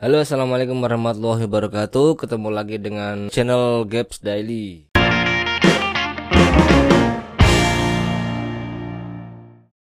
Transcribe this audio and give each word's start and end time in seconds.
Halo 0.00 0.24
assalamualaikum 0.24 0.80
warahmatullahi 0.80 1.44
wabarakatuh. 1.44 2.24
Ketemu 2.24 2.48
lagi 2.48 2.80
dengan 2.80 3.28
channel 3.28 3.84
Gaps 3.84 4.24
Daily. 4.24 4.88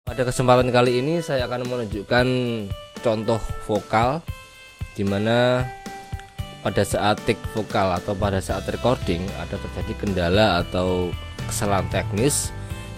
Pada 0.02 0.26
kesempatan 0.26 0.74
kali 0.74 0.98
ini 0.98 1.22
saya 1.22 1.46
akan 1.46 1.62
menunjukkan 1.70 2.26
contoh 3.06 3.38
vokal 3.70 4.26
Di 4.98 5.06
mana 5.06 5.62
pada 6.66 6.82
saat 6.82 7.21
take 7.30 7.38
vokal 7.54 7.94
atau 7.94 8.18
pada 8.18 8.41
saat 8.41 8.66
recording 8.66 9.21
ada 9.38 9.62
terjadi 9.62 9.94
kendala 9.94 10.66
atau 10.66 11.14
kesalahan 11.46 11.86
teknis 11.94 12.50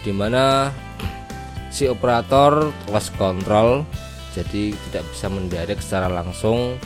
Di 0.08 0.16
mana 0.16 0.72
si 1.76 1.92
operator 1.92 2.72
lost 2.88 3.12
control 3.20 3.84
jadi 4.32 4.72
tidak 4.72 5.04
bisa 5.12 5.28
mendirect 5.28 5.84
secara 5.84 6.08
langsung 6.08 6.80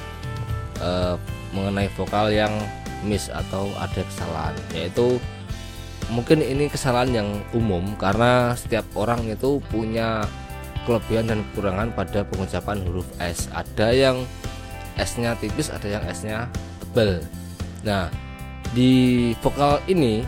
uh, 0.82 1.16
mengenai 1.56 1.92
vokal 1.94 2.32
yang 2.32 2.52
miss 3.06 3.30
atau 3.30 3.70
ada 3.78 4.02
kesalahan. 4.02 4.56
Yaitu 4.74 5.22
mungkin 6.12 6.42
ini 6.42 6.70
kesalahan 6.70 7.12
yang 7.12 7.30
umum 7.54 7.98
karena 7.98 8.54
setiap 8.54 8.86
orang 8.94 9.26
itu 9.26 9.62
punya 9.70 10.26
kelebihan 10.86 11.26
dan 11.26 11.40
kekurangan 11.52 11.90
pada 11.94 12.22
pengucapan 12.26 12.78
huruf 12.86 13.08
S. 13.18 13.50
Ada 13.54 13.90
yang 13.94 14.18
S 14.96 15.18
nya 15.20 15.36
tipis 15.36 15.74
ada 15.74 15.88
yang 15.90 16.04
S 16.06 16.24
nya 16.24 16.48
tebal. 16.80 17.26
Nah 17.84 18.08
di 18.74 19.32
vokal 19.42 19.82
ini 19.90 20.26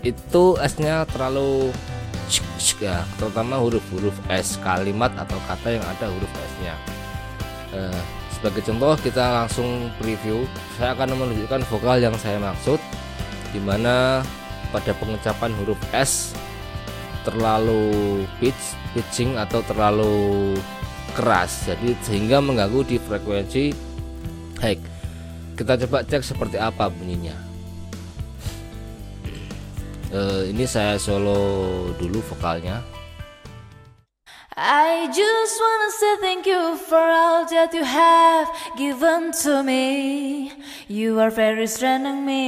itu 0.00 0.56
S 0.56 0.80
nya 0.80 1.04
terlalu 1.08 1.72
ya 2.80 3.04
terutama 3.20 3.60
huruf-huruf 3.60 4.16
S 4.32 4.56
kalimat 4.64 5.12
atau 5.18 5.36
kata 5.44 5.76
yang 5.76 5.84
ada 5.84 6.08
huruf 6.08 6.32
S 6.32 6.54
nya 6.64 6.74
uh, 7.76 8.02
sebagai 8.40 8.64
contoh 8.64 8.96
kita 8.96 9.44
langsung 9.44 9.92
preview. 10.00 10.48
Saya 10.80 10.96
akan 10.96 11.12
menunjukkan 11.12 11.60
vokal 11.68 12.00
yang 12.00 12.16
saya 12.16 12.40
maksud 12.40 12.80
di 13.52 13.60
mana 13.60 14.24
pada 14.72 14.96
pengucapan 14.96 15.52
huruf 15.60 15.76
S 15.92 16.32
terlalu 17.20 18.24
pitch 18.40 18.80
pitching 18.96 19.36
atau 19.36 19.60
terlalu 19.68 20.56
keras. 21.12 21.68
Jadi 21.68 21.92
sehingga 22.00 22.40
mengganggu 22.40 22.80
di 22.88 22.96
frekuensi 22.96 23.76
high. 24.64 24.80
Kita 25.52 25.76
coba 25.84 26.00
cek 26.00 26.24
seperti 26.24 26.56
apa 26.56 26.88
bunyinya. 26.88 27.36
Uh, 30.10 30.48
ini 30.48 30.64
saya 30.64 30.96
solo 30.98 31.92
dulu 32.00 32.18
vokalnya 32.34 32.82
I 34.56 35.06
just 35.14 35.54
wanna 35.62 35.90
say 35.94 36.16
thank 36.18 36.42
you 36.46 36.74
for 36.74 36.98
all 36.98 37.46
that 37.46 37.70
you 37.70 37.86
have 37.86 38.50
given 38.74 39.30
to 39.46 39.62
me. 39.62 40.50
You 40.90 41.22
are 41.22 41.30
very 41.30 41.70
strong 41.70 42.26
me. 42.26 42.42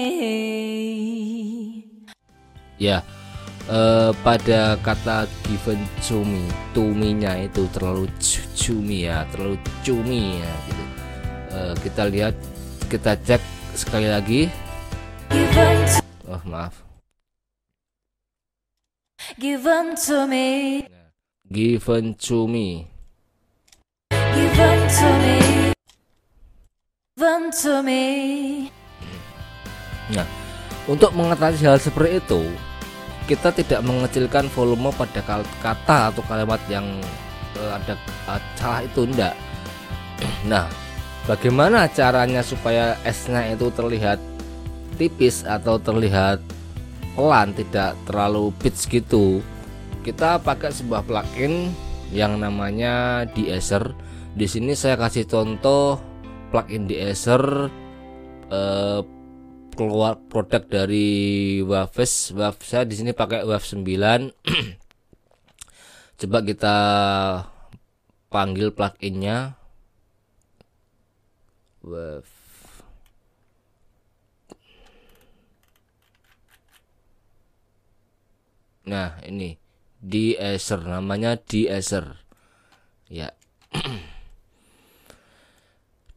Ya, 2.82 3.06
uh, 3.70 4.10
pada 4.26 4.74
kata 4.82 5.30
given 5.46 5.78
to 6.10 6.26
me, 6.26 6.42
to 6.74 6.82
me-nya 6.82 7.38
itu 7.46 7.70
terlalu 7.70 8.10
cumi 8.58 9.06
ya, 9.06 9.22
terlalu 9.30 9.62
cumi 9.86 10.42
ya 10.42 10.52
gitu. 10.66 10.84
Uh, 11.54 11.72
kita 11.86 12.02
lihat, 12.10 12.34
kita 12.90 13.14
cek 13.22 13.42
sekali 13.78 14.10
lagi. 14.10 14.50
Oh 16.26 16.42
maaf. 16.50 16.82
Given 19.38 19.94
to 20.02 20.26
me. 20.26 20.90
Given 21.52 22.16
to 22.24 22.48
me. 22.48 22.88
Given 24.08 24.78
to 24.88 25.08
me. 25.20 25.36
Given 27.12 27.42
to 27.60 27.74
me. 27.84 28.04
Nah, 30.16 30.24
untuk 30.88 31.12
mengatasi 31.12 31.68
hal 31.68 31.76
seperti 31.76 32.24
itu, 32.24 32.40
kita 33.28 33.52
tidak 33.52 33.84
mengecilkan 33.84 34.48
volume 34.48 34.96
pada 34.96 35.20
kata 35.60 36.16
atau 36.16 36.24
kalimat 36.24 36.56
yang 36.72 36.88
uh, 37.60 37.76
ada 37.76 38.00
uh, 38.32 38.40
salah 38.56 38.80
itu 38.80 39.04
enggak. 39.04 39.36
Nah, 40.48 40.72
bagaimana 41.28 41.84
caranya 41.92 42.40
supaya 42.40 42.96
S-nya 43.04 43.52
itu 43.52 43.68
terlihat 43.76 44.16
tipis 44.96 45.44
atau 45.44 45.76
terlihat 45.76 46.40
pelan, 47.12 47.52
tidak 47.52 47.92
terlalu 48.08 48.48
pitch 48.56 48.88
gitu? 48.88 49.44
Kita 50.02 50.42
pakai 50.42 50.74
sebuah 50.74 51.06
plugin 51.06 51.70
yang 52.10 52.42
namanya 52.42 53.22
Deezer. 53.30 53.94
Di 54.34 54.50
sini 54.50 54.74
saya 54.74 54.98
kasih 54.98 55.30
contoh 55.30 56.02
plugin 56.50 56.90
Deezer 56.90 57.70
eh, 58.50 59.00
keluar 59.78 60.18
produk 60.26 60.66
dari 60.66 61.62
Waves. 61.62 62.34
Waves 62.34 62.66
saya 62.66 62.82
di 62.82 62.98
sini 62.98 63.14
pakai 63.14 63.46
Waves 63.46 63.78
9. 63.78 63.86
Coba 66.18 66.38
kita 66.42 66.76
panggil 68.26 68.74
pluginnya. 68.74 69.54
Wave 71.86 72.42
Nah, 78.82 79.14
ini 79.30 79.61
Deezer 80.02 80.82
namanya 80.82 81.38
Deezer 81.38 82.18
ya. 83.06 83.30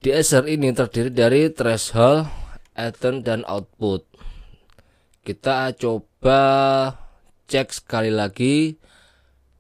Deezer 0.02 0.50
ini 0.50 0.74
terdiri 0.74 1.14
dari 1.14 1.42
threshold, 1.54 2.26
Aton 2.74 3.22
dan 3.22 3.46
output. 3.46 4.10
Kita 5.22 5.70
coba 5.78 6.42
cek 7.46 7.70
sekali 7.70 8.10
lagi 8.10 8.74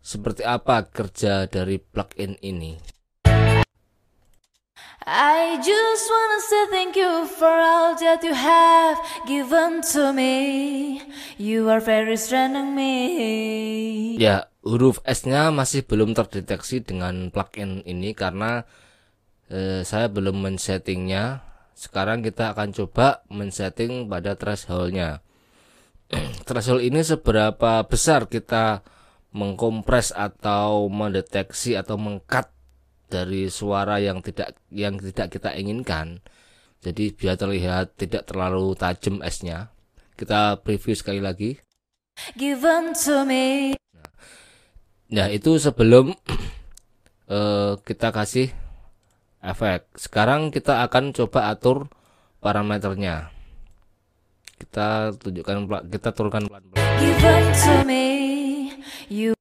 seperti 0.01 0.41
apa 0.41 0.89
kerja 0.89 1.45
dari 1.45 1.77
plugin 1.77 2.37
ini 2.41 2.94
I 5.05 5.61
just 5.61 6.09
wanna 6.09 6.41
say 6.41 6.63
thank 6.73 6.97
you 6.97 7.29
for 7.29 7.53
all 7.53 7.93
that 7.93 8.25
you 8.25 8.33
have 8.33 8.97
given 9.29 9.85
to 9.93 10.09
me. 10.09 10.97
You 11.37 11.69
are 11.69 11.77
very 11.77 12.17
strong 12.17 12.73
me. 12.73 14.17
Ya, 14.17 14.49
huruf 14.65 15.05
S-nya 15.05 15.53
masih 15.53 15.85
belum 15.85 16.17
terdeteksi 16.17 16.81
dengan 16.81 17.29
plugin 17.29 17.85
ini 17.85 18.17
karena 18.17 18.65
eh, 19.53 19.85
saya 19.85 20.09
belum 20.09 20.41
men-settingnya. 20.41 21.45
Sekarang 21.77 22.25
kita 22.25 22.57
akan 22.57 22.73
coba 22.73 23.21
men-setting 23.29 24.09
pada 24.09 24.33
thresholdnya. 24.33 25.21
threshold 26.49 26.81
ini 26.81 27.05
seberapa 27.05 27.85
besar 27.85 28.25
kita 28.25 28.81
mengkompres 29.37 30.17
atau 30.17 30.89
mendeteksi 30.89 31.77
atau 31.77 31.93
mengkat 32.01 32.54
dari 33.09 33.47
suara 33.47 34.01
yang 34.01 34.21
tidak 34.21 34.57
yang 34.73 34.97
tidak 34.97 35.33
kita 35.33 35.53
inginkan. 35.53 36.21
Jadi 36.85 37.13
biar 37.17 37.39
terlihat 37.39 37.97
tidak 37.97 38.29
terlalu 38.29 38.77
tajam 38.77 39.21
S-nya. 39.25 39.73
Kita 40.13 40.61
preview 40.61 40.93
sekali 40.93 41.17
lagi. 41.17 41.57
Given 42.37 42.95
to 42.95 43.25
me. 43.27 43.75
Nah, 43.91 44.09
nah 45.11 45.27
itu 45.33 45.57
sebelum 45.57 46.13
uh, 47.27 47.73
kita 47.87 48.13
kasih 48.13 48.53
efek. 49.41 49.89
Sekarang 49.97 50.53
kita 50.53 50.85
akan 50.85 51.11
coba 51.11 51.51
atur 51.51 51.89
parameternya. 52.39 53.33
Kita 54.55 55.11
tunjukkan 55.19 55.89
kita 55.91 56.09
turunkan 56.15 56.47
pelan-pelan. 56.47 56.95
Given 57.01 57.43
to 57.59 57.75
me, 57.83 58.05
you 59.11 59.35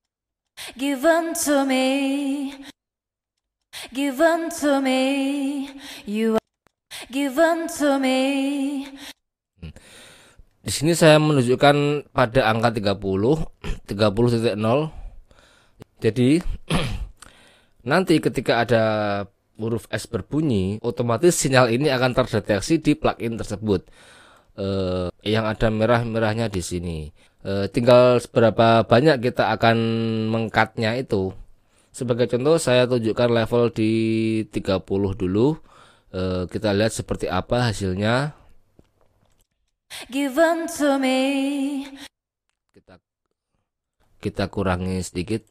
given 0.75 1.39
to 1.39 1.63
me 1.63 1.87
given 3.95 4.51
to 4.51 4.83
me. 4.83 5.01
You 6.03 6.43
given 7.15 7.71
to 7.79 8.03
me. 8.03 8.19
Di 10.65 10.71
sini 10.73 10.99
saya 10.99 11.23
menunjukkan 11.23 12.11
pada 12.11 12.51
angka 12.51 12.75
30, 12.75 13.87
30.0. 13.87 14.59
Jadi 16.03 16.29
nanti 17.91 18.15
ketika 18.19 18.67
ada 18.67 18.83
huruf 19.55 19.87
S 19.95 20.11
berbunyi, 20.11 20.83
otomatis 20.83 21.39
sinyal 21.39 21.71
ini 21.71 21.87
akan 21.95 22.19
terdeteksi 22.19 22.83
di 22.83 22.99
plugin 22.99 23.39
tersebut. 23.39 23.87
Eh, 24.59 25.07
yang 25.23 25.47
ada 25.47 25.71
merah-merahnya 25.71 26.51
di 26.51 26.63
sini. 26.65 26.99
Eh, 27.47 27.71
tinggal 27.71 28.19
seberapa 28.19 28.83
banyak 28.89 29.23
kita 29.23 29.55
akan 29.55 29.77
mengkatnya 30.33 30.99
itu. 30.99 31.44
Sebagai 31.95 32.27
contoh 32.27 32.59
saya 32.59 32.91
tunjukkan 32.91 33.31
level 33.31 33.71
di 33.71 33.93
30 34.51 34.83
dulu. 35.15 35.55
E, 36.11 36.51
kita 36.51 36.75
lihat 36.75 36.91
seperti 36.91 37.31
apa 37.31 37.71
hasilnya. 37.71 38.35
Given 40.11 40.67
to 40.67 40.99
me. 40.99 41.21
Kita 42.75 42.99
kita 44.19 44.51
kurangi 44.51 45.07
sedikit. 45.07 45.47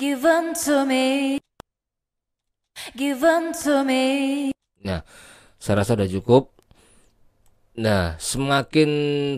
Given 0.00 0.56
to 0.56 0.88
me. 0.88 1.36
given 2.96 3.52
to 3.52 3.84
me. 3.84 4.04
Nah, 4.80 5.04
saya 5.60 5.82
rasa 5.84 5.92
sudah 5.98 6.08
cukup. 6.08 6.54
Nah, 7.78 8.18
semakin 8.18 8.90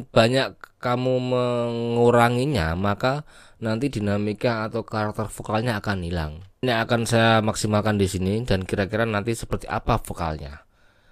banyak 0.09 0.57
kamu 0.81 1.15
menguranginya, 1.19 2.73
maka 2.73 3.29
nanti 3.61 3.93
dinamika 3.93 4.67
atau 4.67 4.83
karakter 4.83 5.29
vokalnya 5.29 5.79
akan 5.79 5.99
hilang. 6.03 6.33
Ini 6.65 6.77
akan 6.85 7.09
saya 7.09 7.41
maksimalkan 7.45 7.97
di 8.01 8.09
sini 8.09 8.45
dan 8.45 8.65
kira-kira 8.65 9.05
nanti 9.05 9.37
seperti 9.37 9.69
apa 9.69 10.01
vokalnya. 10.01 10.65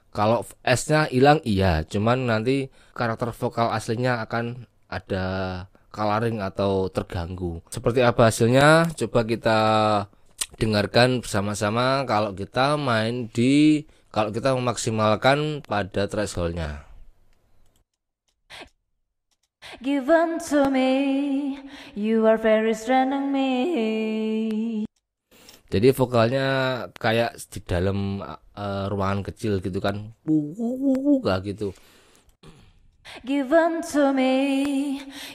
Kalau 0.09 0.43
S-nya 0.65 1.07
hilang 1.13 1.39
iya, 1.45 1.85
cuman 1.85 2.27
nanti 2.27 2.73
karakter 2.97 3.31
vokal 3.37 3.71
aslinya 3.71 4.25
akan 4.25 4.67
ada 4.89 5.27
coloring 5.93 6.41
atau 6.41 6.89
terganggu. 6.89 7.61
Seperti 7.69 8.01
apa 8.01 8.33
hasilnya? 8.33 8.89
Coba 8.97 9.29
kita 9.29 9.61
dengarkan 10.57 11.21
bersama-sama 11.21 12.09
kalau 12.09 12.33
kita 12.33 12.81
main 12.81 13.29
di 13.29 13.85
kalau 14.09 14.33
kita 14.33 14.57
memaksimalkan 14.57 15.61
pada 15.69 16.09
thresholdnya. 16.09 16.88
Given 19.79 20.43
to 20.51 20.75
me, 20.75 20.91
you 21.95 22.27
are 22.27 22.35
very 22.35 22.75
strengthening 22.75 23.31
me. 23.31 23.51
Jadi 25.71 25.95
vokalnya 25.95 26.47
kayak 26.99 27.39
di 27.47 27.63
dalam 27.63 28.19
uh, 28.19 28.91
ruangan 28.91 29.23
kecil 29.23 29.63
gitu 29.63 29.79
kan, 29.79 30.19
gak 31.23 31.47
gitu. 31.47 31.71
Given 33.23 33.87
to 33.95 34.11
me, 34.11 34.35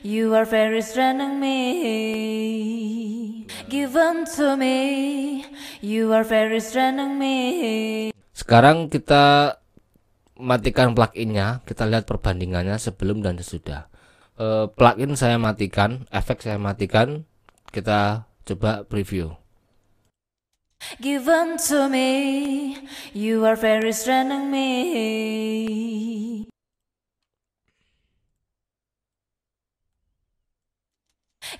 you 0.04 0.36
are 0.36 0.44
very 0.44 0.84
strengthening 0.84 1.39
me. 1.39 1.60
Given 3.72 4.28
to 4.36 4.60
me, 4.60 4.78
you 5.80 6.12
are 6.12 6.28
very 6.28 6.60
strengthening 6.60 7.16
me. 7.16 7.38
Sekarang 8.36 8.92
kita 8.92 9.56
matikan 10.36 10.92
pluginnya, 10.92 11.63
kita 11.63 11.88
lihat 11.88 12.04
perbandingannya 12.04 12.75
sebelum 12.75 13.24
dan 13.24 13.39
sesudah. 13.39 13.93
Uh, 14.34 14.66
plugin 14.74 15.14
saya 15.14 15.38
matikan, 15.38 16.10
efek 16.10 16.42
saya 16.42 16.58
matikan, 16.58 17.30
kita 17.70 18.26
coba 18.50 18.82
preview. 18.82 19.38
Given 21.00 21.58
to 21.70 21.88
me, 21.88 22.10
you 23.14 23.46
are 23.46 23.56
very 23.56 23.94
strengthening 23.94 24.50
me. 24.50 24.70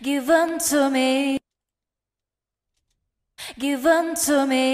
Given 0.02 0.60
to 0.60 0.90
me. 0.90 1.38
Given 3.60 4.16
to 4.25 4.48
me, 4.48 4.68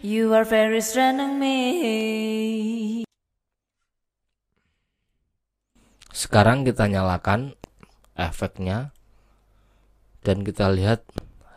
you 0.00 0.32
are 0.32 0.44
very 0.44 0.80
strengthening 0.80 1.38
me. 1.38 3.03
Sekarang 6.24 6.64
kita 6.64 6.88
nyalakan 6.88 7.52
efeknya 8.16 8.96
dan 10.24 10.40
kita 10.40 10.72
lihat 10.72 11.04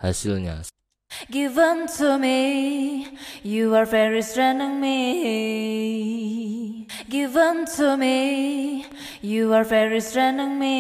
hasilnya. 0.03 0.67
Given 1.31 1.87
to 1.95 2.19
me, 2.19 3.07
you 3.47 3.71
are 3.71 3.87
very 3.87 4.19
strengthening 4.19 4.83
me. 4.83 4.99
Given 7.07 7.63
to 7.79 7.95
me, 7.95 8.83
you 9.23 9.55
are 9.55 9.63
very 9.63 10.03
strengthening 10.03 10.59
me. 10.59 10.77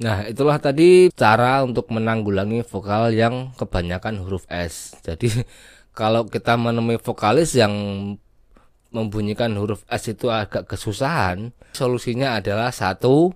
Nah, 0.00 0.24
itulah 0.24 0.56
tadi 0.64 1.12
cara 1.12 1.60
untuk 1.60 1.92
menanggulangi 1.92 2.64
vokal 2.64 3.12
yang 3.12 3.52
kebanyakan 3.52 4.24
huruf 4.24 4.48
S. 4.48 4.96
Jadi, 5.04 5.28
kalau 5.92 6.24
kita 6.24 6.56
menemui 6.56 6.96
vokalis 6.96 7.52
yang 7.52 7.76
membunyikan 8.90 9.54
huruf 9.54 9.86
S 9.86 10.10
itu 10.10 10.28
agak 10.30 10.66
kesusahan, 10.66 11.54
solusinya 11.74 12.38
adalah 12.38 12.74
satu, 12.74 13.34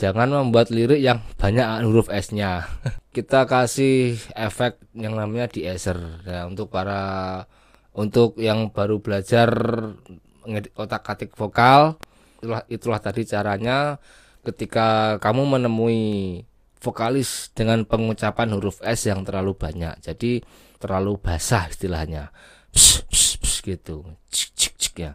jangan 0.00 0.32
membuat 0.32 0.74
lirik 0.74 0.98
yang 0.98 1.22
banyak 1.38 1.86
huruf 1.86 2.10
S-nya. 2.10 2.66
kita 3.16 3.44
kasih 3.44 4.16
efek 4.38 4.78
yang 4.94 5.18
namanya 5.18 5.50
deesser. 5.50 5.98
Ya 6.22 6.46
untuk 6.46 6.70
para 6.70 7.44
untuk 7.90 8.38
yang 8.38 8.70
baru 8.70 9.02
belajar 9.02 9.50
otak-atik 10.78 11.34
vokal 11.34 11.98
itulah 12.40 12.62
itulah 12.70 13.00
tadi 13.02 13.26
caranya. 13.26 13.98
Ketika 14.40 15.20
kamu 15.20 15.60
menemui 15.60 16.42
vokalis 16.80 17.52
dengan 17.52 17.84
pengucapan 17.84 18.56
huruf 18.56 18.80
S 18.80 19.04
yang 19.04 19.20
terlalu 19.20 19.52
banyak 19.52 20.00
jadi 20.00 20.40
terlalu 20.80 21.20
basah 21.20 21.68
istilahnya. 21.68 22.32
Pss, 22.72 23.04
pss, 23.04 23.30
pss, 23.36 23.56
gitu. 23.60 23.96
Cik, 24.32 24.50
cik, 24.56 24.69
cik, 24.90 24.96
ya. 24.98 25.12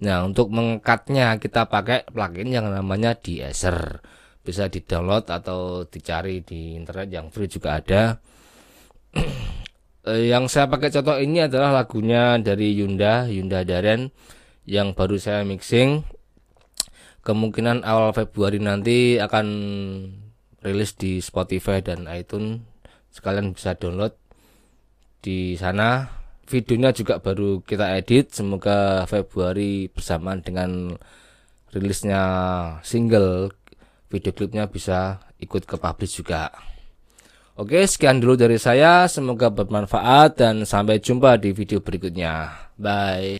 Nah 0.00 0.24
untuk 0.24 0.48
mengangkatnya 0.48 1.36
kita 1.36 1.68
pakai 1.68 2.08
plugin 2.08 2.54
yang 2.54 2.70
namanya 2.72 3.12
deesser 3.18 4.00
bisa 4.40 4.72
di 4.72 4.80
download 4.80 5.28
atau 5.28 5.84
dicari 5.84 6.40
di 6.40 6.78
internet 6.78 7.08
yang 7.12 7.26
free 7.28 7.50
juga 7.50 7.82
ada. 7.82 8.02
Eh, 10.00 10.32
yang 10.32 10.48
saya 10.48 10.64
pakai 10.64 10.88
contoh 10.88 11.20
ini 11.20 11.44
adalah 11.44 11.76
lagunya 11.76 12.40
dari 12.40 12.72
Yunda 12.72 13.28
Yunda 13.28 13.68
Daren 13.68 14.08
yang 14.64 14.96
baru 14.96 15.20
saya 15.20 15.44
mixing. 15.44 16.08
Kemungkinan 17.20 17.84
awal 17.84 18.16
Februari 18.16 18.64
nanti 18.64 19.20
akan 19.20 19.46
rilis 20.64 20.96
di 20.96 21.20
Spotify 21.20 21.84
dan 21.84 22.08
iTunes. 22.08 22.64
Sekalian 23.12 23.52
bisa 23.52 23.76
download 23.76 24.16
di 25.20 25.60
sana 25.60 26.19
videonya 26.50 26.90
juga 26.90 27.22
baru 27.22 27.62
kita 27.62 27.94
edit 27.94 28.34
semoga 28.34 29.06
Februari 29.06 29.86
bersamaan 29.86 30.42
dengan 30.42 30.98
rilisnya 31.70 32.22
single. 32.82 33.54
Video 34.10 34.34
klipnya 34.34 34.66
bisa 34.66 35.22
ikut 35.38 35.62
ke 35.70 35.78
publish 35.78 36.18
juga. 36.18 36.50
Oke 37.54 37.86
sekian 37.86 38.18
dulu 38.18 38.34
dari 38.34 38.58
saya. 38.58 39.06
Semoga 39.06 39.54
bermanfaat 39.54 40.42
dan 40.42 40.66
sampai 40.66 40.98
jumpa 40.98 41.38
di 41.38 41.54
video 41.54 41.78
berikutnya. 41.78 42.50
Bye 42.74 43.38